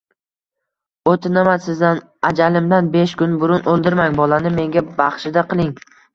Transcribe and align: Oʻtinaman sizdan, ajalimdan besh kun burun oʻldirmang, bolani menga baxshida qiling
Oʻtinaman 1.11 1.61
sizdan, 1.65 2.01
ajalimdan 2.31 2.89
besh 2.97 3.15
kun 3.21 3.37
burun 3.45 3.71
oʻldirmang, 3.75 4.19
bolani 4.23 4.55
menga 4.59 4.87
baxshida 5.05 5.47
qiling 5.55 5.73